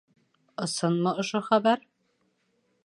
[0.65, 1.87] Ысынмы ошо хәбәр?